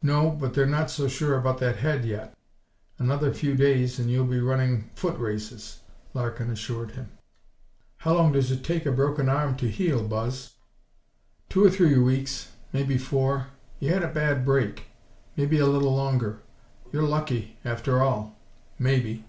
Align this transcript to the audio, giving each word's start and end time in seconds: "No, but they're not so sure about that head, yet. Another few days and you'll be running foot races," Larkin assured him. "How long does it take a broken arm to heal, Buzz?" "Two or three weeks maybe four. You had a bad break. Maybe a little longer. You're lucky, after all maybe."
"No, 0.00 0.30
but 0.30 0.54
they're 0.54 0.64
not 0.64 0.90
so 0.90 1.06
sure 1.06 1.36
about 1.36 1.58
that 1.58 1.76
head, 1.76 2.06
yet. 2.06 2.32
Another 2.98 3.30
few 3.34 3.54
days 3.54 3.98
and 3.98 4.10
you'll 4.10 4.24
be 4.24 4.40
running 4.40 4.88
foot 4.94 5.18
races," 5.20 5.80
Larkin 6.14 6.48
assured 6.48 6.92
him. 6.92 7.10
"How 7.98 8.14
long 8.14 8.32
does 8.32 8.50
it 8.50 8.64
take 8.64 8.86
a 8.86 8.90
broken 8.90 9.28
arm 9.28 9.54
to 9.56 9.68
heal, 9.68 10.02
Buzz?" 10.08 10.54
"Two 11.50 11.62
or 11.62 11.68
three 11.68 11.98
weeks 11.98 12.52
maybe 12.72 12.96
four. 12.96 13.48
You 13.78 13.92
had 13.92 14.02
a 14.02 14.08
bad 14.08 14.46
break. 14.46 14.84
Maybe 15.36 15.58
a 15.58 15.66
little 15.66 15.94
longer. 15.94 16.40
You're 16.90 17.02
lucky, 17.02 17.58
after 17.62 18.00
all 18.02 18.38
maybe." 18.78 19.26